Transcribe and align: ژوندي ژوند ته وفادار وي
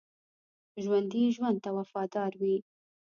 ژوندي 0.83 1.23
ژوند 1.35 1.57
ته 1.63 1.69
وفادار 1.77 2.31
وي 2.41 2.55